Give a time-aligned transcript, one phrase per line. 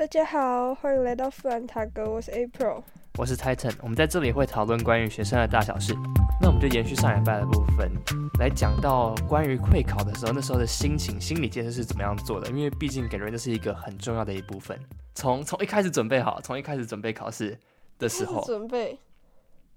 [0.00, 2.82] 大家好，欢迎来到富兰塔格，我是 April。
[3.18, 5.92] 我是 Titan，我们在这里会讨论关于学生的大小事。
[6.40, 7.92] 那我们就延续上礼拜的部分，
[8.38, 12.48] 来讲到关于会考的时候，那时候的心情、心理建设是怎么样做的？
[12.48, 14.80] 因为毕竟感觉这是一个很重要的一部分。
[15.14, 17.58] 从从一开始准备好，从一开始准备考试
[17.98, 18.98] 的时候，准备，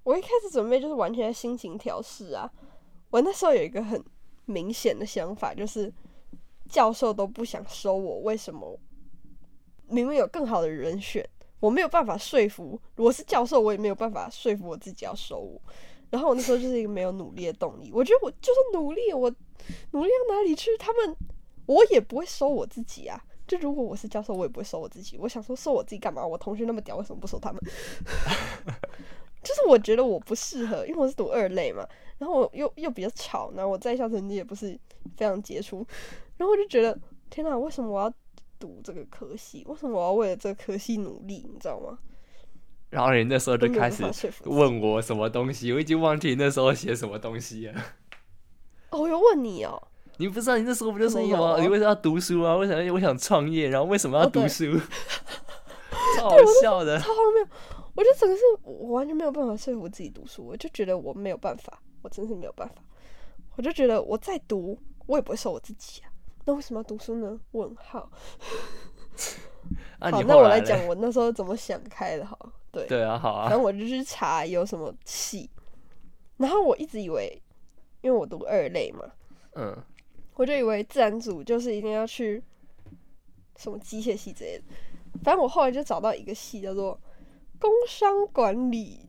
[0.03, 2.49] 我一开始准备就是完全心情调试啊。
[3.09, 4.01] 我那时候有一个很
[4.45, 5.93] 明显的想法，就是
[6.69, 8.79] 教授都不想收我，为什么？
[9.93, 11.23] 明明有更好的人选。
[11.59, 15.61] 我没有办法说服，我是教授，我也没有办法说服我自己要收我。
[16.09, 17.89] 然后我那时候就是一个没有努力的动力。
[17.93, 19.33] 我觉得我就是努力，我
[19.91, 21.15] 努力到哪里去，他们
[21.65, 23.17] 我也不会收我自己啊。
[23.47, 25.17] 就如果我是教授，我也不会收我自己。
[25.17, 26.25] 我想说收我自己干嘛？
[26.25, 27.61] 我同学那么屌，为什么不收他们？
[29.41, 31.87] 就是我觉得我不适合，因为我是读二类嘛，
[32.17, 34.77] 然后我又又比较吵，然后我在校成绩也不是
[35.15, 35.85] 非常杰出，
[36.35, 36.97] 然后我就觉得
[37.29, 38.13] 天哪，为什么我要？
[38.63, 41.45] 读这个科系，为什么我要为了这个科系努力？
[41.51, 41.99] 你知道吗？
[42.91, 44.05] 然后你那时候就开始
[44.45, 47.73] 问我什么东西，我已经忘记你那时候写什么东西了。
[48.91, 49.81] 哦，我有问你哦。
[50.17, 51.59] 你不知道你那时候不就说什么？
[51.59, 52.55] 你为什么要读书啊？
[52.55, 53.67] 为什么我想创业？
[53.67, 54.79] 然后为什么要读书？
[56.15, 57.45] 超好笑的，超荒谬！
[57.95, 62.75] 我觉得整个是我完全没有办法说服自己读书，我就觉得我没有办法，我真是没有办法。
[63.55, 66.12] 我就觉得我再读，我也不会说我自己啊。
[66.45, 67.39] 那为什么要读书呢？
[67.51, 68.09] 问号。
[69.99, 72.25] 好，那我来讲我那时候怎么想开的。
[72.25, 72.37] 好，
[72.71, 73.47] 对， 对啊，好啊。
[73.47, 75.49] 反正我就去查有什么系，
[76.35, 77.41] 然后我一直以为，
[78.01, 79.09] 因为我读二类嘛，
[79.55, 79.81] 嗯，
[80.33, 82.43] 我就以为自然组就是一定要去
[83.55, 84.63] 什么机械系之类的。
[85.23, 86.99] 反正我后来就找到一个系叫做
[87.57, 89.07] 工商管理，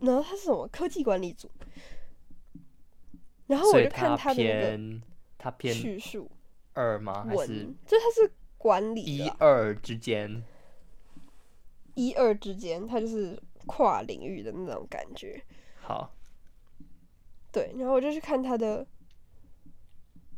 [0.00, 1.50] 然后它是什么科技管理组，
[3.48, 5.00] 然后我就看它的那个，
[5.36, 6.30] 它偏叙述。
[6.76, 7.24] 二吗？
[7.26, 10.44] 还是就它是管理一二之间，
[11.94, 15.42] 一二之间，它就是跨领域的那种感觉。
[15.80, 16.12] 好，
[17.50, 18.86] 对，然后我就去看他的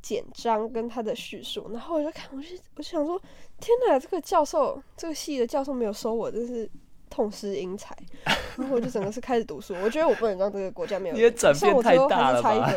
[0.00, 3.20] 简章跟他的叙述，然后我就看，我就我就想说，
[3.58, 6.70] 天哪，这个教授，这个系的教授没有收我，真是
[7.10, 7.96] 痛失英才。
[8.56, 12.72] 然后我就整个是开始读书，我觉得我不能让这个国家没有，你的转变太大了吧。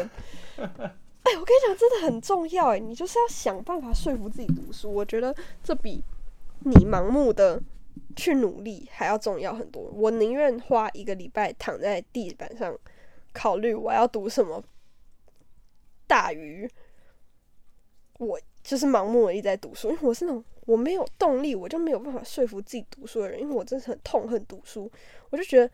[1.24, 2.80] 哎，我跟你讲，真的很重要哎！
[2.80, 6.04] 你就是要想办法说服自己读书，我觉得这比
[6.62, 7.62] 你盲目的
[8.16, 9.84] 去努力还要重要很多。
[9.94, 12.76] 我宁愿花一个礼拜躺在地板上
[13.34, 14.64] 考虑我要读什么，
[16.08, 16.68] 大于
[18.18, 19.90] 我就是盲目的一直在读书。
[19.92, 23.40] 因为我是那种我没有动力，我就没有办法说服自己读书的人。
[23.40, 24.92] 因为我真的很痛恨读书，
[25.30, 25.72] 我就觉得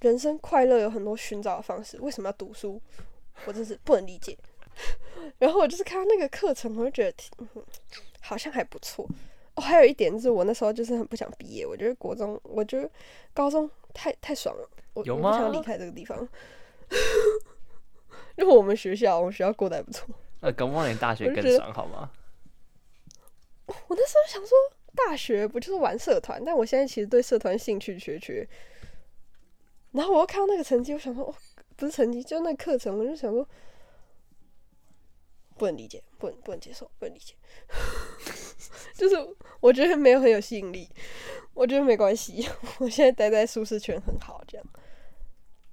[0.00, 2.80] 人生快乐有很多寻找的方式，为什么要读书？
[3.44, 4.36] 我真是不能理解。
[5.38, 7.30] 然后我就是看到那个课程，我就觉得挺
[8.20, 9.08] 好像还不错。
[9.54, 12.90] 哦，还有一点就是我那时候就是很不想毕业，我觉得国中，我觉得
[13.32, 16.28] 高中太太爽了，我我不想离开这个地方。
[18.36, 20.06] 因为我们学校，我们学校过得还不错。
[20.40, 22.10] 那跟望年大学更爽好吗？
[23.66, 24.56] 我那时候想说，
[24.94, 26.44] 大学不就是玩社团？
[26.44, 28.46] 但我现在其实对社团兴趣缺缺。
[29.92, 31.34] 然后我又看到那个成绩，我想说，哦，
[31.76, 33.48] 不是成绩，就那课程，我就想说。
[35.56, 37.34] 不能理解，不能不能接受，不能理解，
[38.94, 39.16] 就是
[39.60, 40.88] 我觉得没有很有吸引力。
[41.54, 42.46] 我觉得没关系，
[42.78, 44.66] 我现在待在舒适圈很好，这样。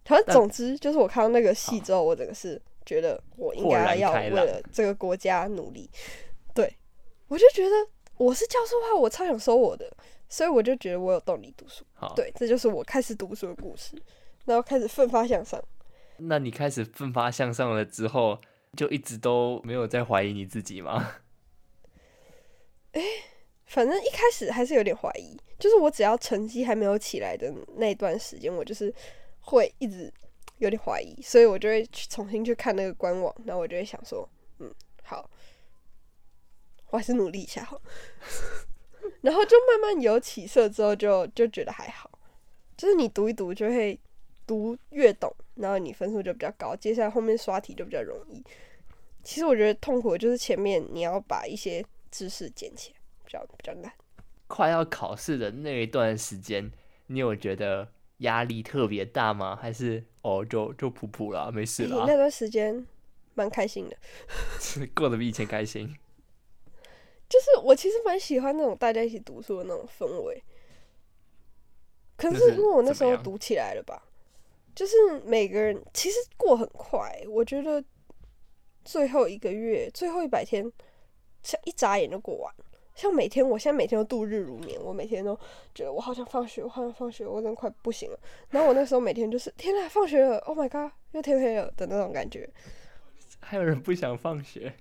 [0.05, 5.89] 反正总之就是我看到那个戏之后，我整个是觉得我应该要为了这个国家努力。
[6.53, 6.73] 对，
[7.27, 7.75] 我就觉得
[8.17, 9.89] 我是教授的话，我超想收我的，
[10.29, 11.85] 所以我就觉得我有动力读书。
[12.15, 13.95] 对，这就是我开始读书的故事，
[14.45, 15.61] 然后开始奋发向上。
[16.17, 18.39] 那你开始奋发向上了之后？
[18.75, 21.15] 就一直都没有在怀疑你自己吗？
[22.91, 23.01] 哎，
[23.65, 25.37] 反正一开始还是有点怀疑。
[25.59, 28.93] 就是我只要成绩还没有起来的那段时间，我就是
[29.39, 30.11] 会一直
[30.57, 34.27] 有点怀疑，所以我就会去重新去看那个官网，然后我就会想说，
[34.59, 34.73] 嗯，
[35.03, 35.29] 好，
[36.89, 37.81] 我还是努力一下好。
[39.21, 42.09] 然后就慢慢有起色之后，就就觉得还好。
[42.75, 43.97] 就是你读一读，就会
[44.45, 45.33] 读越懂。
[45.55, 48.43] 然后你分数就比较高，接下来后面刷题就比较容易。
[49.23, 53.91] 其实我觉得痛苦的就是前面你要把一些知识捡起来，比较比较难。
[54.47, 56.71] 快要考试的那一段时间，
[57.07, 59.55] 你有觉得压力特别大吗？
[59.55, 62.05] 还是哦，就就普普了，没事了。
[62.05, 62.85] 那段时间
[63.33, 63.97] 蛮开心的，
[64.93, 65.87] 过得比以前开心。
[67.29, 70.43] 就是我其实蛮喜欢那种大家一起读书的那种氛围。
[72.15, 74.03] 可是因为我那时候读起来了吧。
[74.75, 77.83] 就是每个人其实过很快，我觉得
[78.83, 80.71] 最后一个月、最后一百天，
[81.41, 82.53] 像一眨眼就过完。
[82.95, 85.35] 像每天，我现在每天都度日如年，我每天都
[85.73, 88.19] 觉得我好想放学，我好想放学，我真的快不行了。
[88.49, 92.47] 然后我那时候每天就是天呐，放学了，Oh my god，又天黑了的那种感觉。
[93.39, 94.71] 还有人不想放学？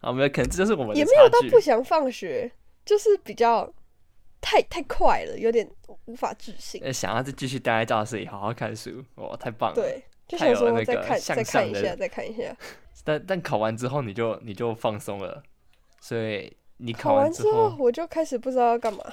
[0.00, 2.52] 啊，没有，可能这就是我们的也没有到不想放学，
[2.84, 3.72] 就是比较
[4.42, 5.66] 太太快了，有点
[6.04, 6.82] 无法置信。
[6.84, 12.56] 呃，想要再继续待在教室里好好看书，哇，太棒了。，对，就太想说再看再看一下，再看一下。
[13.04, 15.42] 但但考完之后你就你就放松了，
[16.00, 19.04] 所以你考完之完之后，我就开始不知道要干嘛。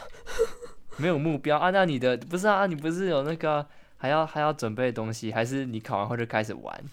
[0.98, 1.69] 没有目标啊？
[1.69, 2.65] 那你的不是啊？
[2.65, 3.65] 你不是有那个
[3.98, 6.83] 还要还要准备东西，还是你考完后就开始玩？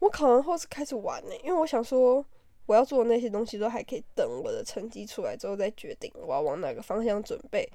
[0.00, 2.24] 我考完后是开始玩呢、因为我想说
[2.66, 7.66] 我要做的那些东西都还可以等我的成绩出来之后再决定我要往哪个方向准备。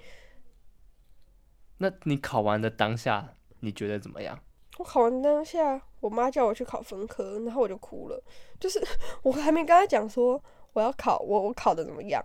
[1.78, 4.40] 那你考完的当下，你觉得怎么样？
[4.78, 8.22] 我考完当下，我妈叫我去考分科，然后我就哭了。
[8.60, 8.86] 就是
[9.24, 10.44] 我还没跟她讲说
[10.74, 12.22] 我要考，我我考的怎么样，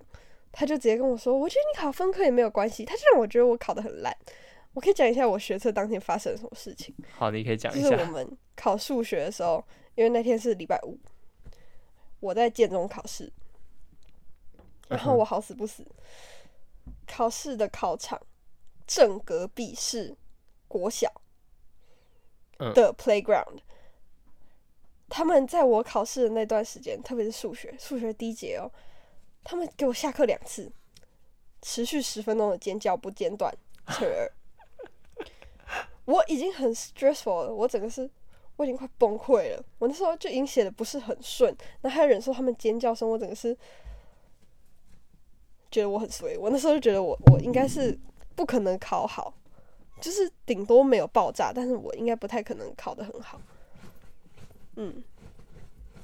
[0.50, 2.84] 她就直接跟我说，我觉得你考分科也没有关系。
[2.84, 4.12] 她就让我觉得我考的很烂。
[4.74, 6.94] 我可以讲一下我学测当天发生了什么事情。
[7.12, 7.90] 好，你可以讲就一下。
[7.90, 9.64] 就是我们考数学的时候，
[9.94, 10.98] 因为那天是礼拜五，
[12.20, 13.32] 我在建中考试，
[14.88, 15.86] 然后我好死不死，
[17.06, 18.20] 考试的考场
[18.86, 20.14] 正隔壁是
[20.68, 21.25] 国小嗯
[22.58, 23.58] 的 playground。
[25.08, 28.70] 他们在我考试的那段时间，特别是数学，数学第一节哦，
[29.44, 30.70] 他们给我下课两次，
[31.62, 33.54] 持续十分钟的尖叫不间断，
[33.88, 34.32] 乘以二。
[36.06, 38.10] 我已经很 stressful 了，我整个是
[38.56, 39.64] 我已经快崩溃了。
[39.78, 43.56] 我那时候就已经写的不是很顺，然后还要忍受他们尖叫声，我整个是
[45.70, 46.36] 觉得我很衰。
[46.38, 47.96] 我那时候就觉得我我应该是
[48.34, 49.32] 不可能考好，
[50.00, 53.40] 就是顶多没有爆炸，但是我应该不太可能考得很好。
[54.76, 55.02] 嗯，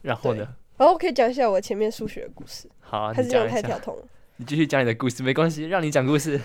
[0.03, 0.47] 然后呢？
[0.79, 3.63] 然后我可以讲一下我前面数学的故事，好啊，还是这样你讲。
[3.63, 4.03] 太跳通了？
[4.37, 6.41] 你继续讲你的故事，没关系，让你讲故事。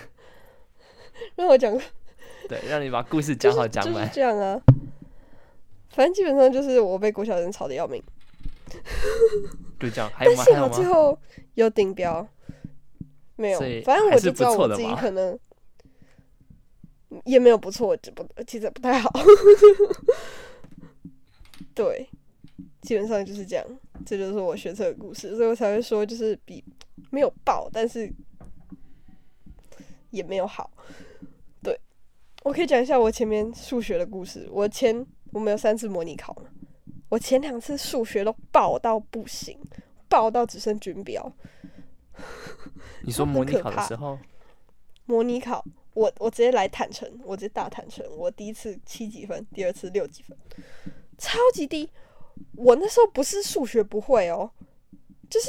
[1.34, 1.80] 让我讲个
[2.48, 4.08] 对，让你把故事讲好就是就是。
[4.12, 4.60] 这样啊。
[5.88, 8.00] 反正基本上就是我被国小人吵得要命，
[9.80, 10.44] 就这样， 还有吗？
[10.46, 10.60] 但？
[10.60, 11.18] 好最后
[11.54, 12.24] 有顶标，
[13.34, 15.36] 没有，反正我就知道我自己可能
[17.24, 19.10] 也没有不错，就不其实不太好。
[21.74, 22.08] 对，
[22.82, 23.64] 基本上就是这样，
[24.04, 26.64] 这就是我学车的故事，所以我才会说就是比
[27.10, 28.12] 没有爆，但是
[30.10, 30.70] 也没有好。
[31.62, 31.78] 对，
[32.42, 34.48] 我可以讲一下我前面数学的故事。
[34.50, 36.50] 我前我们有三次模拟考嘛，
[37.08, 39.58] 我前两次数学都爆到不行，
[40.08, 41.32] 爆到只剩军标。
[43.02, 44.18] 你说 很模拟考的时候，
[45.04, 45.64] 模拟考，
[45.98, 50.38] 我我直接来坦诚，我直接大坦诚，我第一次七几分，第二次六几分，
[51.18, 51.90] 超级低。
[52.54, 54.48] 我那时候不是数学不会哦，
[55.28, 55.48] 就是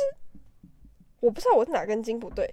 [1.19, 2.51] 我不知道我哪根筋不对。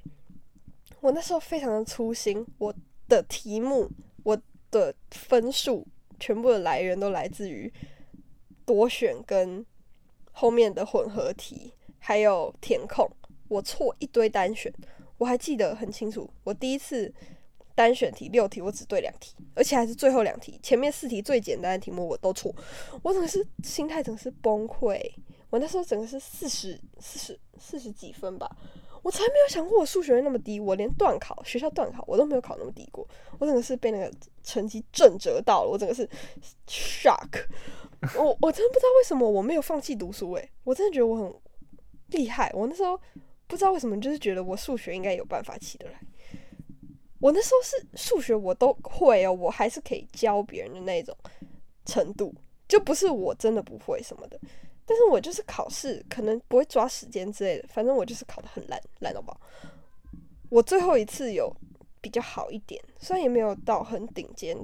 [1.00, 2.74] 我那时候非常的粗心，我
[3.08, 3.90] 的题目，
[4.24, 4.38] 我
[4.70, 5.86] 的分数
[6.20, 7.72] 全部的来源都来自于
[8.66, 9.64] 多选跟
[10.32, 13.10] 后面的混合题，还有填空。
[13.48, 14.70] 我错一堆单选，
[15.16, 17.10] 我还记得很清楚，我第一次
[17.76, 22.52] 单选题六题，我只对两题，而且还是最后两题，前面四题最简单的题目我都错，
[23.02, 24.98] 我整个是心态整个是崩溃。
[25.50, 28.50] 我那时候整个是四十四十四十几分吧，
[29.02, 33.06] 我从来没有想过我数学会那么低，我连段考学校段考我都没有考那么低过，
[33.38, 34.10] 我整个是被那个
[34.42, 36.08] 成绩震折到了，我整个是
[36.66, 37.46] shock。
[38.18, 41.34] 我我真的不知道为什么我没有放弃读书诶、我真的觉得我很
[42.08, 42.98] 厉害，我那时候。
[43.48, 46.00] 不知道为什么，就是觉得我数学应该有办法起得来。
[47.26, 51.12] 我那时候是数学我都会哦，我还是可以教别人的那种
[51.84, 52.32] 程度，
[52.68, 54.38] 就不是我真的不会什么的。
[54.84, 59.36] 但是我就是考试可能不会抓时间之类的，反正我就是考得很烂，烂到爆。
[60.50, 61.52] 我最后一次有
[62.00, 64.56] 比较好一点，虽然也没有到很顶尖，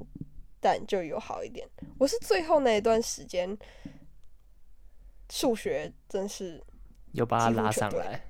[0.61, 1.67] 但就有好一点。
[1.97, 3.57] 我是最后那一段时间
[5.29, 6.63] 数学真是
[7.11, 8.25] 又把它拉上来，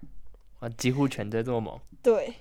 [0.57, 1.79] 啊，几乎全对这么猛。
[2.01, 2.33] 对，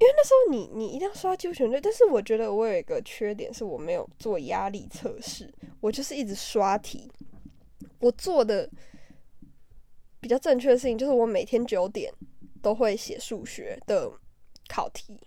[0.00, 7.10] 因为那时候你你一定要刷几乎全对，但是我觉得我有一个缺点是我没有做压力测试，我就是一直刷题。
[8.00, 8.68] 我做的
[10.20, 12.12] 比较正确的事情就是我每天九点
[12.60, 14.10] 都会写数学的
[14.68, 15.18] 考题，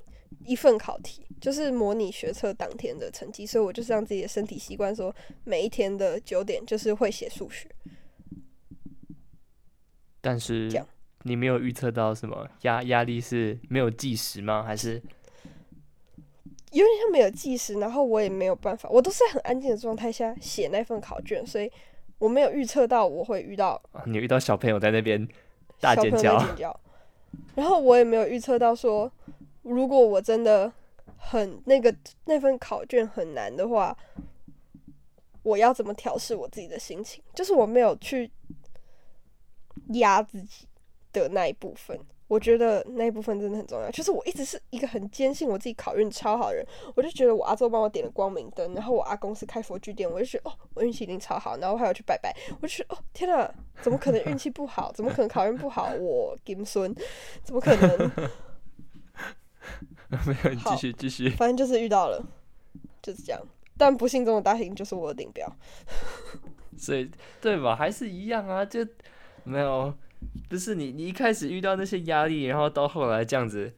[0.45, 7.67] 一份考题就是模拟学测当天的成绩，所以我就是让自己的身体习惯说每一天的九点就是会写数学。
[10.21, 10.87] 但是这样
[11.23, 14.63] 你没有预测到什么压压力是没有计时吗？
[14.63, 15.01] 还是
[16.71, 21.71] 有点像没有计时，然后我也没有办法，我都是在很安静的状态下写那份考卷，所以
[22.17, 25.27] 我没有预测到我会遇到啊你遇到小朋友在那边
[25.79, 25.95] 大？
[25.95, 26.79] 尖叫。
[27.55, 29.11] 然后我也没有预测到说，
[29.63, 30.71] 如果我真的
[31.17, 31.93] 很那个
[32.25, 33.95] 那份考卷很难的话，
[35.43, 37.23] 我要怎么调试我自己的心情？
[37.33, 38.31] 就是我没有去
[39.93, 40.67] 压自己
[41.19, 41.99] 的那一部分。
[42.27, 43.89] 我觉得那一部分真的很重要。
[43.89, 51.55] 就是我一直是一个很坚信我自己考运超好的人，我就觉得我阿周帮我点了光明灯，然后我阿公是开佛具店，我就觉得哦，我运气一定超好。
[51.57, 53.49] 然后还有去拜拜，我就觉得哦，天哪，
[53.81, 54.91] 怎么可能运气不好？
[54.91, 55.93] 怎么可能考运不好？
[56.01, 56.93] 我金孙，
[57.45, 58.11] 怎么可能？
[60.27, 61.29] 没有，你继续继续。
[61.29, 62.21] 反正就是遇到了，
[63.01, 63.41] 就是这样。
[63.77, 65.49] 但不幸中的大幸就是我的顶标。
[66.77, 67.09] 所以
[67.39, 67.73] 对吧？
[67.73, 68.85] 还是一样啊，就
[69.45, 69.93] 没有。
[70.49, 73.73] 不是你，你一开始遇到那些压力，然后到后来这样子，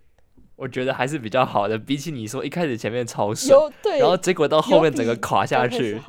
[0.55, 1.77] 我觉得还是比较好的。
[1.77, 3.57] 比起你说一开始前面超顺，
[3.99, 5.99] 然后结果到后面整个垮下去，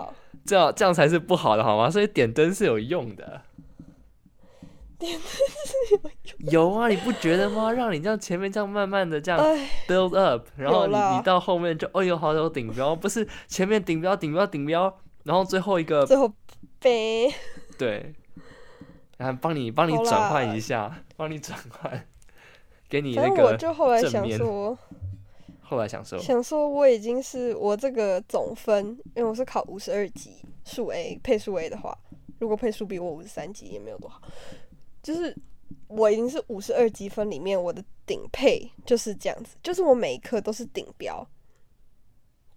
[0.44, 1.88] 这样这样才是不好的，好吗？
[1.90, 3.42] 所以点灯是有用的。
[4.98, 6.00] 点灯是有
[6.50, 6.52] 用。
[6.52, 7.72] 有啊，你不觉得吗？
[7.72, 9.40] 让你这样前面这样慢慢的这样
[9.88, 16.30] build up，然后你你到后面就哎呦，好有顶标，不是前面顶标顶标顶标，然后最后一个最后
[16.78, 17.32] 背
[17.78, 18.14] 对。
[19.20, 22.08] 然后帮你帮你转换一下， 帮你转换，
[22.88, 24.78] 给你那个我就后来想说，
[25.60, 31.94] 后来想说，想说我已经是我这个总分，因为我是考五十二级数 A 配数 A 的话，
[32.38, 34.22] 如果配数比我五十三级也没有多好，
[35.02, 35.36] 就是
[35.88, 41.28] 我已经是五十二级分里面我的顶配就是这样子，就是我每一科都是顶标，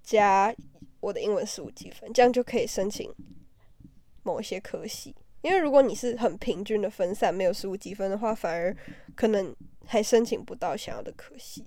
[0.01, 0.55] 加
[1.01, 3.13] 我的英文十五积分，这样就可以申请
[4.23, 5.13] 某一些科系。
[5.43, 8.75] 因为如果你是很平均的分散，没有十五积分的话，反而
[9.13, 11.63] 可能还申请不到想要的科系。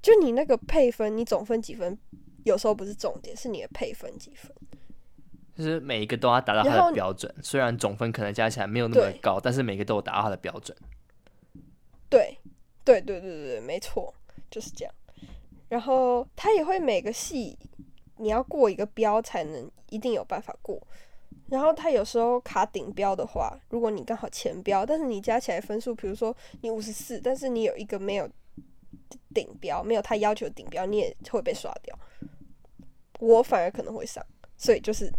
[0.00, 1.98] 就你那个配分，你总分几分，
[2.44, 4.54] 有时候不是重点，是你的配分几分。
[5.56, 10.76] 就是每一个都要达到它的标准，虽然总分可能加起来没有那么高，但是每个都有达到它的标准。
[12.08, 12.38] 对，
[12.84, 14.14] 对，对，对，对，没错，
[14.50, 14.94] 就是这样。
[15.68, 17.58] 然后他也会每个系
[18.18, 20.80] 你要过一个标才能一定有办法过。
[21.50, 28.28] 然后他有时候卡顶标的话，如果你刚好前标，但是你加起来分数，比如说你五十四，但是你有一个没有
[29.32, 31.98] 顶标，没有他要求顶标，你也会被刷掉。
[33.18, 34.22] 我反而可能会上，
[34.58, 35.10] 所以就是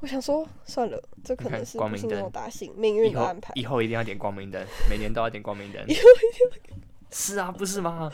[0.00, 3.52] 我想说，算了，这可能是光明灯大幸，命运的安排。
[3.56, 5.82] 以后一定要点光明灯，每年都要点光明灯。
[5.88, 6.76] 以后一定要。
[7.10, 8.12] 是啊，不是吗？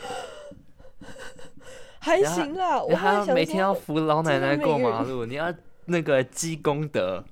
[1.99, 5.53] 还行啦，我还要每天要扶老奶奶过马路，你要。
[5.91, 7.23] 那个积功德，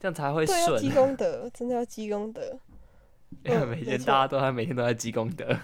[0.00, 0.80] 这样才会顺。
[0.80, 2.58] 积功德，真的要积功德。
[3.44, 5.56] 因为每天大家都在每天都在积功德。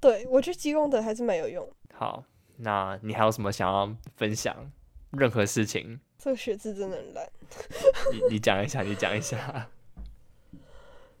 [0.00, 1.68] 对，我觉得积功德还是蛮有用。
[1.92, 2.22] 好，
[2.58, 4.54] 那你还有什么想要分享？
[5.10, 5.98] 任何事情？
[6.16, 7.28] 这个学字真的很烂。
[8.12, 9.36] 你你讲一下，你讲一下。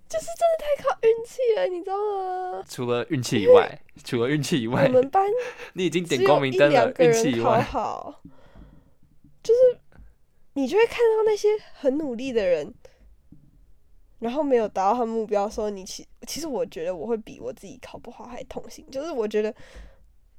[0.08, 2.64] 就是真的太靠运气了，你知道吗？
[2.68, 5.26] 除了运气以外，除了运气以外，我们班
[5.72, 8.22] 你已经点光明灯了，运气以外，好，
[9.42, 9.78] 就是。
[10.58, 12.74] 你就会看到那些很努力的人，
[14.18, 19.54] 然后没有达到他目标，说你其其实我觉得我会比我自己考不好还痛心，就是我觉得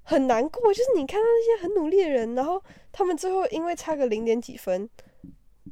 [0.03, 0.73] 很难过。
[0.73, 2.61] 就是你看到那些很努力的人，然后
[2.91, 4.89] 他们最后因为差个零点几分，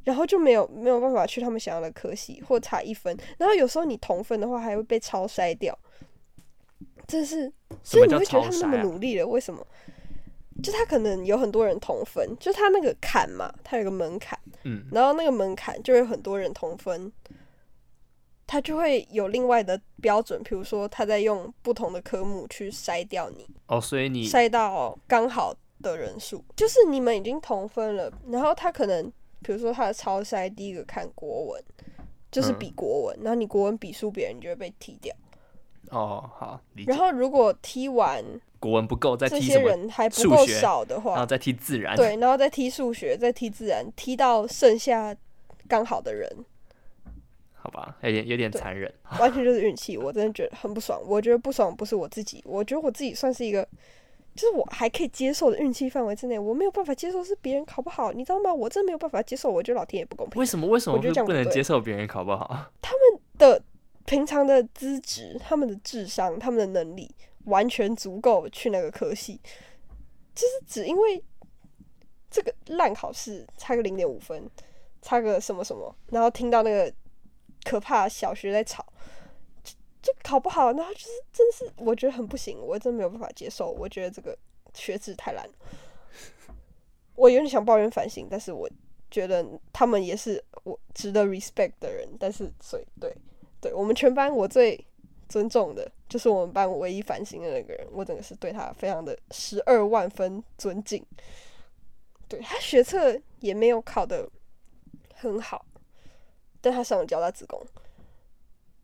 [0.04, 5.78] 然后就没有没有办法去他们想要的科系，或差一分，然后有时候你同分的话还会被超筛掉，
[7.06, 7.52] 这是
[7.82, 9.66] 所以你会觉得他们那么努力了，为什么？
[10.62, 17.12] 就他可能有很多人同分，就他那个坎嘛，他有个门槛，嗯，然后那个门槛就有很多人同分，
[18.46, 29.04] 他就会有另外的标准，比如说他在用不同的科目去筛掉你，哦，所以你筛到刚好的人数，就是你们已经同分了，然后他可能
[29.42, 31.64] 比如说他的超筛第一个看国文，
[32.32, 35.14] 就是比国文，然后你国文比输别人，你就会被踢掉。
[35.90, 38.24] 哦，好，然后如果踢完。
[38.60, 39.70] 国文不够，再踢什么
[40.10, 45.14] 数学少的话，然后再踢自然，对，然后再踢数学，再踢自然，踢到剩下
[45.68, 46.28] 刚好的人，
[47.52, 51.00] 好吧，有点有点残忍，完全就是运气，我真的觉得很不爽。
[51.06, 53.62] 我觉得不爽不是我自己，我觉得我自己算是一个，
[54.34, 58.52] 就是我还可以接受的运气范围之内，我没有办法接受是别人考不好，你知道吗？
[58.52, 60.40] 我真没有办法接受，我觉得老天也不公平。
[60.40, 60.66] 为什么？
[60.66, 62.48] 为什么我觉得这样不能接受别人考不好？
[62.82, 63.62] 他们的
[64.08, 67.14] 平常的资质、他们的智商、他们的能力。
[67.44, 69.40] 完全足够去那个科系，
[70.34, 71.24] 就是只因为
[72.30, 74.46] 这个烂考试差个零点五分，
[75.00, 76.92] 差个什么什么，然后听到那个
[77.64, 78.84] 可怕小学在吵，
[79.64, 79.72] 就
[80.02, 84.36] 就考不好，然后就是真是我觉得很不行，我真没有办法接受，我觉得这个
[84.74, 85.48] 学制太烂，
[87.14, 88.68] 我有点想抱怨反省，但是我
[89.10, 93.16] 觉得他们也是我值得 respect 的人，但是所以对
[93.60, 94.84] 对我们全班我最。
[95.28, 101.04] 尊重的，就是我们班唯一反星的那个人，我真的是对他非常的十二万分尊敬。
[102.26, 104.26] 对他学测也没有考的
[105.14, 105.66] 很好，
[106.62, 107.62] 但他上了交大职工。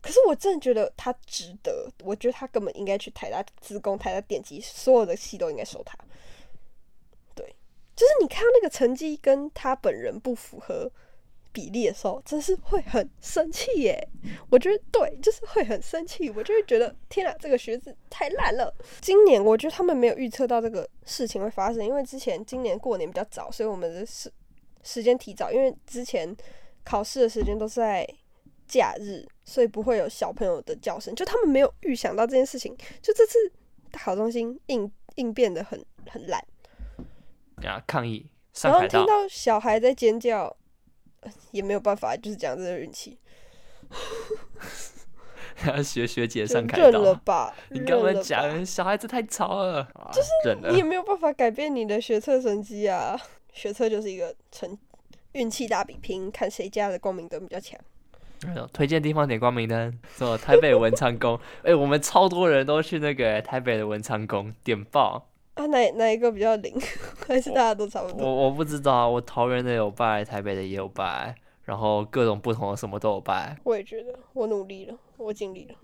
[0.03, 5.97] 可是我真的觉得他值得，我觉得他根本应该去台大职工、台大电机，所有的系都应该收他。
[7.33, 7.55] 对，
[7.95, 10.91] 就是你看到那个成绩跟他本人不符合
[11.55, 13.97] 比例的时候，真是会很生气耶。
[14.49, 18.75] 我觉得对，就是会很生气，我就会觉得天啊，这个学子太烂了。
[18.99, 24.29] 今年我觉得他们没有预测到这个事情会发生，因为之前今年过年比较早，所以我们的时
[24.83, 26.35] 时间提早，因为之前
[26.83, 28.05] 考试的时间都是在
[28.67, 29.25] 假日。
[29.47, 32.75] 所以不会有小朋友的叫声，就他们没有预想到这件事情。
[32.99, 33.37] 就这次
[33.91, 36.43] 大考中心应应变的很很烂，
[37.57, 38.27] 啊，抗议，
[38.63, 40.57] 然后听到小孩在尖叫，
[41.51, 43.17] 也没有办法，就是讲这个运气。
[45.65, 47.55] 要学学姐上开道了吧？
[47.69, 50.29] 你跟我讲，小孩子太吵了，就是
[50.69, 53.17] 你也没有办法改变你的学测成绩啊。
[53.53, 54.77] 学测就是一个成
[55.31, 57.79] 运气大比拼，看谁家的光明灯比较强。
[58.73, 61.39] 推荐地方点光明灯，说台北文昌宫。
[61.63, 65.65] 哎，我们超多人都去那个台北的文昌宫点爆啊！
[65.67, 66.73] 哪哪一个比较灵？
[67.27, 68.25] 还是大家都差不多？
[68.25, 73.57] 我我不知道，我桃园的有拜，台北的也有拜，然后各种不同的什么都有拜。
[73.63, 75.75] 我也觉得，我努力了，我尽力了。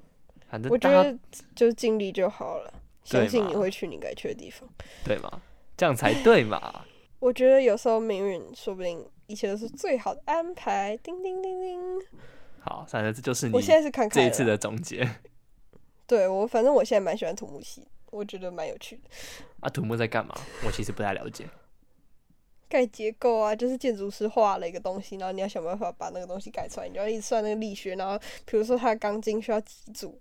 [0.50, 1.18] 反正我觉得
[1.56, 2.74] 就尽力就好了。
[3.04, 4.70] 相信你会去你该去的地方，
[5.04, 5.42] 对吗？
[5.75, 6.86] 这样才对嘛？
[7.20, 10.98] 我觉得有时候命运说不定一切都是最好的安排。
[10.98, 11.80] 叮叮叮叮。
[12.60, 13.54] 好，反正这就是你。
[13.56, 15.08] 我现在是看这一次的总结。
[16.06, 19.01] 对我，反正我现在蛮喜欢土木系，我觉得蛮有趣的。
[19.62, 20.36] 啊，土木在干嘛？
[20.63, 21.50] 我其实不太了解。
[22.70, 30.20] 盖结构啊，就是建筑师画了一个东西，然后你要想办法把那个东西盖出来，你就要一直算那个力学，然后比如说它的钢筋需要几组，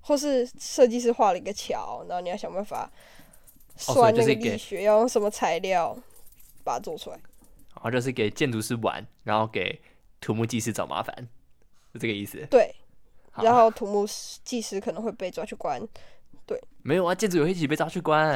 [0.00, 2.90] 或是设计师画了一个桥，然后你要想办法
[3.76, 5.96] 算那个力学要用什么材料
[6.64, 7.16] 把它做出来。
[7.74, 9.80] 然后就是给建筑师玩，然后给。
[10.20, 11.14] 土木技师找麻烦，
[11.92, 12.44] 是这个意思。
[12.50, 12.74] 对，
[13.34, 14.04] 然后土木
[14.42, 15.80] 技师可能会被抓去关。
[16.88, 18.26] 对，没有啊，建筑也会一起被抓去关。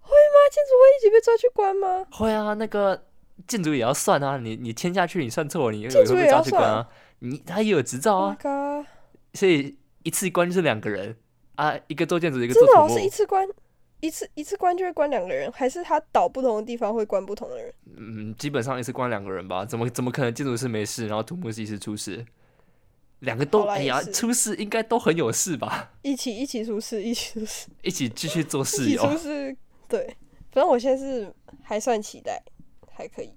[0.00, 0.38] 会吗？
[0.52, 2.06] 建筑会一起被抓去关吗？
[2.12, 3.06] 会啊，那个
[3.48, 4.38] 建筑也要算啊。
[4.38, 6.88] 你你签下去，你算错，你也会被抓去关啊。
[7.18, 8.36] 你他也有执照啊，
[9.34, 11.16] 所以一次关就是两个人
[11.56, 13.48] 啊，一个做建筑，一个做土木，是一次关。
[14.00, 17.72] 一次一次关就会关两个人，还是他倒不同的地方会关不同的人？
[17.96, 19.64] 嗯，基本上一次关两个人吧。
[19.64, 22.24] 怎么怎么可能建筑师没事，然后土木是一次出事？
[23.22, 25.90] 两个都哎呀，出事应该都很有事吧？
[26.02, 29.56] 一起一起出事， 一起出事，一起继续做事出事，
[29.88, 30.16] 对。
[30.50, 31.32] 反正我现在是
[31.62, 32.42] 还算期待，
[32.92, 33.32] 还可以。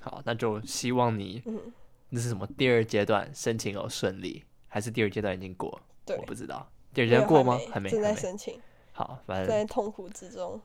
[0.00, 1.60] 好，那就希望你，嗯，
[2.08, 2.46] 那是什么？
[2.56, 5.78] 第二阶段申请有顺利，还是第二阶段已经过？
[6.06, 6.66] 对，我不知道。
[6.94, 7.60] 第二阶段过吗？
[7.70, 8.58] 还没，正在申请。
[8.92, 10.58] 好，反正在痛苦之中，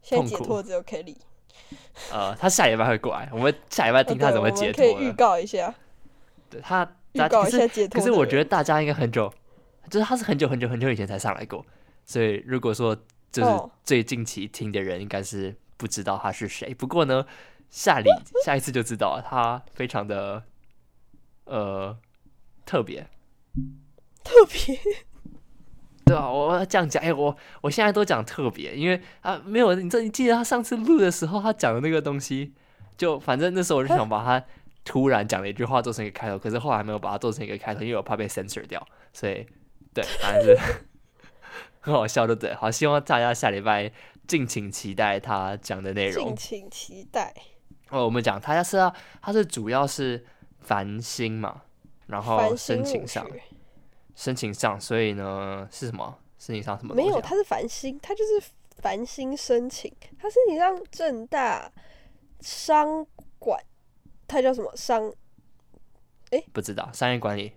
[0.00, 1.16] 现在解脱只有 Kelly。
[2.10, 4.82] 呃，他下礼拜会过来，我们下礼拜听他怎么解脱。
[4.82, 5.74] 可以预告一下。
[6.48, 7.98] 对他预告一下解脱。
[7.98, 9.32] 可是我觉得大家应该很久，
[9.90, 11.64] 就是他是很久很久很久以前才上来过，
[12.04, 12.94] 所以如果说
[13.32, 13.50] 就是
[13.82, 16.72] 最近期听的人，应该是不知道他是谁。
[16.74, 17.26] 不过呢，
[17.70, 18.08] 下里
[18.44, 20.42] 下一次就知道了，他非常的
[21.44, 21.96] 呃
[22.64, 23.08] 特别，
[24.22, 24.78] 特别。
[26.06, 32.52] 对啊，我要这样讲，哎，我我现在都讲特别，因为啊，没有你这你记得他上次录的时候，他讲的那个东西，
[32.98, 34.44] 就反正那时候我就想把他
[34.84, 39.46] 突然讲了一句话做成一个开头，可是后来没有把它做成一个开头，因为我怕被 censor 掉，所以
[39.92, 40.58] 对，反正是
[41.80, 42.54] 很好笑，对不对？
[42.54, 43.90] 好，希望大家下礼拜
[44.26, 47.34] 敬请期待他讲的内容，敬请期待。
[47.90, 50.24] 哦，我们讲他是要，他是主要是
[50.60, 51.62] 繁星嘛，
[52.06, 53.26] 然后申请上。
[54.16, 56.18] 申请上，所以呢是什么？
[56.38, 56.94] 申请上什么？
[56.94, 59.92] 没有，他是繁星，他就是繁星申请。
[60.18, 61.70] 他申请上正大
[62.40, 63.04] 商
[63.40, 63.60] 管，
[64.34, 65.12] 他叫什么商？
[66.30, 67.52] 哎，不知道，商业管理，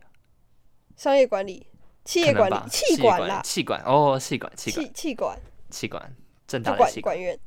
[0.96, 1.68] 商业管理，
[2.06, 6.16] 企业管理，气管啦，气管哦，气管，气管气管，气管，
[6.48, 7.40] 正大的管员，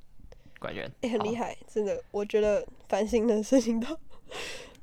[0.58, 3.96] 管员，哎，很厉害，真的，我觉得繁星能申请到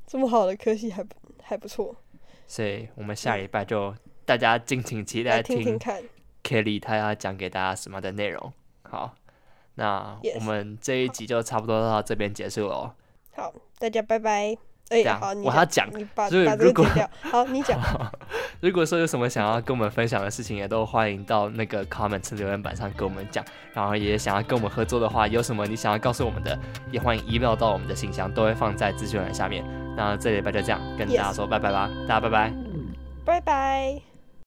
[0.05, 1.05] 这么好的科系，还
[1.43, 1.95] 还不错。
[2.47, 3.93] 所以我们下礼拜就。
[4.27, 6.03] 大家敬请期待听听看
[6.43, 8.51] Kelly 他要讲给大家什么的内容。
[8.81, 9.15] 好，
[9.75, 12.93] 那我们这一集就差不多到这边结束了。
[13.33, 14.55] 好，大家拜拜。
[14.89, 15.85] 哎，好，我要讲，
[16.29, 16.85] 所以如果
[17.21, 17.77] 好，你讲。
[18.61, 23.43] 如果说有什么想要跟我们分享的事情，也都欢迎到那个 comments 留言板上跟我们讲。
[23.73, 26.57] 然后也想要跟我们合作的话，有什么你想要告诉我们的，
[26.89, 29.61] 也欢迎 email 到我们的信箱，都会放在资讯栏下面。
[29.97, 32.53] 那这礼拜就这样跟大家说拜拜吧，大家拜拜，
[33.25, 34.06] 拜拜。